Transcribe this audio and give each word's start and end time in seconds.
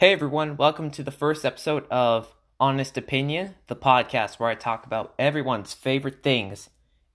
Hey 0.00 0.14
everyone, 0.14 0.56
welcome 0.56 0.90
to 0.92 1.02
the 1.02 1.10
first 1.10 1.44
episode 1.44 1.86
of 1.90 2.34
Honest 2.58 2.96
Opinion, 2.96 3.56
the 3.66 3.76
podcast 3.76 4.40
where 4.40 4.48
I 4.48 4.54
talk 4.54 4.86
about 4.86 5.12
everyone's 5.18 5.74
favorite 5.74 6.22
things. 6.22 6.70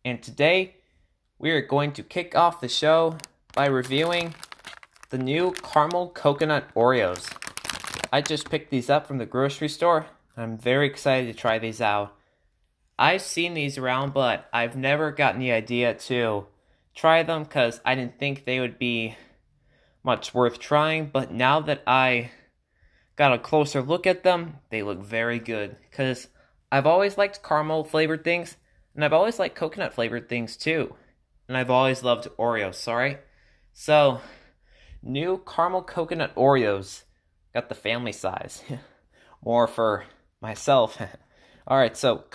And 0.05 0.21
today 0.21 0.75
we 1.39 1.49
are 1.49 1.65
going 1.65 1.93
to 1.93 2.03
kick 2.03 2.35
off 2.35 2.61
the 2.61 2.67
show 2.67 3.17
by 3.55 3.65
reviewing 3.65 4.35
the 5.09 5.17
new 5.17 5.53
caramel 5.53 6.09
coconut 6.09 6.71
Oreos. 6.75 7.25
I 8.13 8.21
just 8.21 8.51
picked 8.51 8.69
these 8.69 8.87
up 8.87 9.07
from 9.07 9.17
the 9.17 9.25
grocery 9.25 9.67
store. 9.67 10.05
I'm 10.37 10.55
very 10.55 10.85
excited 10.85 11.25
to 11.25 11.33
try 11.33 11.57
these 11.57 11.81
out. 11.81 12.15
I've 12.99 13.23
seen 13.23 13.55
these 13.55 13.79
around, 13.79 14.13
but 14.13 14.47
I've 14.53 14.75
never 14.75 15.11
gotten 15.11 15.39
the 15.39 15.53
idea 15.53 15.95
to 15.95 16.45
try 16.93 17.23
them 17.23 17.45
because 17.45 17.81
I 17.83 17.95
didn't 17.95 18.19
think 18.19 18.45
they 18.45 18.59
would 18.59 18.77
be 18.77 19.17
much 20.03 20.35
worth 20.35 20.59
trying. 20.59 21.07
But 21.07 21.31
now 21.31 21.59
that 21.61 21.81
I 21.87 22.29
got 23.15 23.33
a 23.33 23.39
closer 23.39 23.81
look 23.81 24.05
at 24.05 24.23
them, 24.23 24.57
they 24.69 24.83
look 24.83 25.01
very 25.01 25.39
good. 25.39 25.77
Because 25.89 26.27
I've 26.71 26.85
always 26.85 27.17
liked 27.17 27.43
caramel 27.43 27.83
flavored 27.83 28.23
things, 28.23 28.57
and 28.93 29.03
I've 29.03 29.13
always 29.13 29.39
liked 29.39 29.55
coconut 29.55 29.93
flavored 29.93 30.29
things 30.29 30.57
too. 30.57 30.95
And 31.47 31.57
I've 31.57 31.69
always 31.69 32.03
loved 32.03 32.27
Oreos, 32.37 32.75
sorry? 32.75 33.17
So, 33.73 34.21
new 35.03 35.43
caramel 35.45 35.83
coconut 35.83 36.35
Oreos. 36.35 37.03
Got 37.53 37.69
the 37.69 37.75
family 37.75 38.11
size. 38.11 38.63
More 39.43 39.67
for 39.67 40.05
myself. 40.41 41.01
Alright, 41.69 41.95
so 41.97 42.25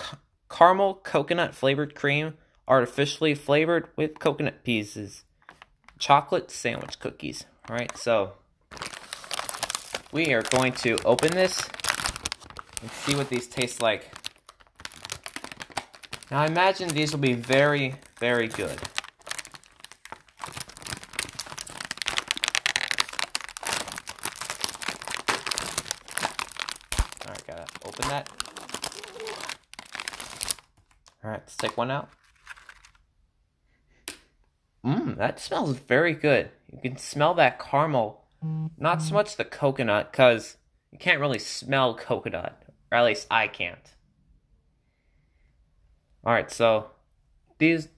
caramel 0.48 0.94
coconut 0.94 1.54
flavored 1.54 1.94
cream, 1.94 2.34
artificially 2.66 3.34
flavored 3.34 3.88
with 3.96 4.18
coconut 4.18 4.64
pieces. 4.64 5.24
Chocolate 5.98 6.50
sandwich 6.50 6.98
cookies. 6.98 7.44
Alright, 7.68 7.96
so 7.96 8.34
we 10.12 10.32
are 10.34 10.42
going 10.42 10.72
to 10.72 11.00
open 11.04 11.32
this 11.32 11.60
and 12.82 12.90
see 12.90 13.14
what 13.14 13.28
these 13.28 13.46
taste 13.46 13.80
like. 13.80 14.10
Now 16.30 16.40
I 16.40 16.46
imagine 16.46 16.88
these 16.88 17.12
will 17.12 17.20
be 17.20 17.34
very, 17.34 17.94
very 18.18 18.48
good. 18.48 18.78
Alright, 27.24 27.46
gotta 27.46 27.66
open 27.84 28.08
that. 28.08 28.28
Alright, 31.24 31.40
let's 31.40 31.56
take 31.56 31.76
one 31.76 31.90
out. 31.90 32.08
Mmm, 34.84 35.16
that 35.16 35.38
smells 35.38 35.76
very 35.76 36.14
good. 36.14 36.50
You 36.72 36.80
can 36.80 36.96
smell 36.96 37.34
that 37.34 37.60
caramel 37.60 38.19
not 38.42 39.02
so 39.02 39.14
much 39.14 39.36
the 39.36 39.44
coconut, 39.44 40.12
because 40.12 40.56
you 40.92 40.98
can't 40.98 41.20
really 41.20 41.38
smell 41.38 41.94
coconut. 41.94 42.62
Or 42.90 42.98
at 42.98 43.04
least 43.04 43.26
I 43.30 43.46
can't. 43.46 43.94
Alright, 46.26 46.50
so 46.50 46.90
these 47.58 47.88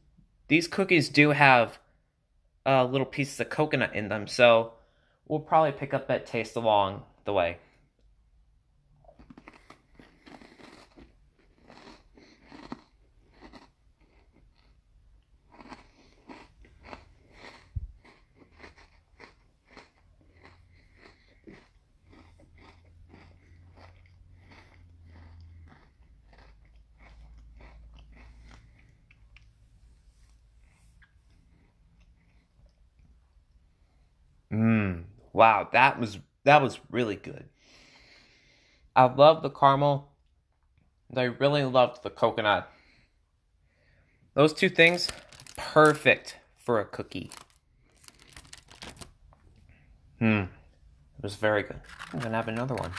these 0.49 0.69
cookies 0.69 1.09
do 1.09 1.31
have 1.31 1.79
uh, 2.67 2.85
little 2.85 3.07
pieces 3.07 3.41
of 3.41 3.49
coconut 3.49 3.95
in 3.95 4.09
them, 4.09 4.27
so 4.27 4.75
we'll 5.27 5.41
probably 5.41 5.73
pick 5.73 5.95
up 5.95 6.09
that 6.09 6.27
taste 6.27 6.55
along 6.57 7.03
the 7.25 7.33
way. 7.33 7.59
Mmm. 34.53 35.05
Wow, 35.43 35.69
that 35.73 35.99
was 35.99 36.21
that 36.45 36.63
was 36.63 36.79
really 36.89 37.17
good. 37.17 37.47
I 38.95 39.13
love 39.13 39.43
the 39.43 39.51
caramel. 39.51 40.13
I 41.17 41.23
really 41.25 41.65
loved 41.65 42.05
the 42.05 42.11
coconut. 42.11 42.71
Those 44.35 44.53
two 44.53 44.69
things, 44.69 45.09
perfect 45.57 46.37
for 46.57 46.79
a 46.79 46.85
cookie. 46.85 47.33
Hmm. 50.21 50.43
It 50.43 51.23
was 51.23 51.35
very 51.35 51.65
good. 51.65 51.81
I'm 52.13 52.21
gonna 52.21 52.37
have 52.37 52.47
another 52.47 52.77
one. 52.77 52.93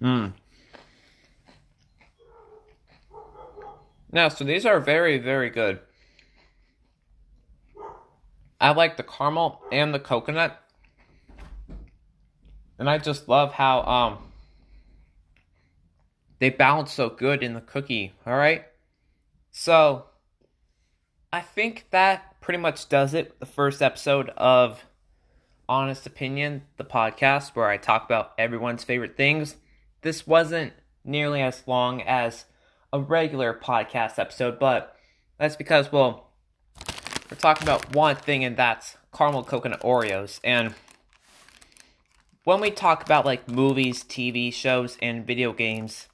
Mm. 0.00 0.32
Now, 4.10 4.28
so 4.28 4.44
these 4.44 4.64
are 4.64 4.80
very, 4.80 5.18
very 5.18 5.50
good. 5.50 5.80
I 8.60 8.70
like 8.72 8.96
the 8.96 9.02
caramel 9.02 9.62
and 9.70 9.94
the 9.94 10.00
coconut. 10.00 10.60
And 12.78 12.88
I 12.88 12.98
just 12.98 13.28
love 13.28 13.52
how 13.52 13.82
um 13.82 14.18
they 16.38 16.50
balance 16.50 16.92
so 16.92 17.08
good 17.08 17.42
in 17.42 17.54
the 17.54 17.60
cookie, 17.60 18.12
all 18.24 18.36
right? 18.36 18.64
So, 19.50 20.04
I 21.32 21.40
think 21.40 21.86
that 21.90 22.40
pretty 22.40 22.58
much 22.58 22.88
does 22.88 23.12
it. 23.12 23.40
The 23.40 23.46
first 23.46 23.82
episode 23.82 24.30
of 24.36 24.84
Honest 25.68 26.06
Opinion, 26.06 26.62
the 26.76 26.84
podcast 26.84 27.56
where 27.56 27.68
I 27.68 27.76
talk 27.76 28.04
about 28.04 28.32
everyone's 28.38 28.84
favorite 28.84 29.16
things 29.16 29.56
this 30.02 30.26
wasn't 30.26 30.72
nearly 31.04 31.40
as 31.40 31.62
long 31.66 32.02
as 32.02 32.44
a 32.92 33.00
regular 33.00 33.52
podcast 33.52 34.18
episode, 34.18 34.58
but 34.58 34.96
that's 35.38 35.56
because, 35.56 35.92
well, 35.92 36.30
we're 37.30 37.36
talking 37.38 37.64
about 37.64 37.94
one 37.94 38.16
thing, 38.16 38.44
and 38.44 38.56
that's 38.56 38.96
caramel 39.12 39.44
coconut 39.44 39.80
Oreos. 39.80 40.40
And 40.42 40.74
when 42.44 42.60
we 42.60 42.70
talk 42.70 43.04
about 43.04 43.26
like 43.26 43.48
movies, 43.48 44.02
TV 44.02 44.52
shows, 44.52 44.96
and 45.02 45.26
video 45.26 45.52
games, 45.52 46.08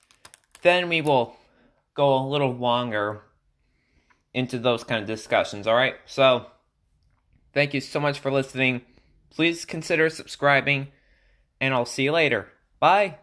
then 0.62 0.88
we 0.88 1.00
will 1.00 1.36
go 1.94 2.16
a 2.16 2.26
little 2.26 2.52
longer 2.52 3.22
into 4.32 4.58
those 4.58 4.82
kind 4.82 5.00
of 5.00 5.06
discussions, 5.06 5.66
alright? 5.66 5.94
So, 6.06 6.46
thank 7.52 7.72
you 7.72 7.80
so 7.80 8.00
much 8.00 8.18
for 8.18 8.32
listening. 8.32 8.82
Please 9.30 9.64
consider 9.64 10.10
subscribing, 10.10 10.88
and 11.60 11.72
I'll 11.72 11.86
see 11.86 12.04
you 12.04 12.12
later. 12.12 12.48
Bye. 12.80 13.18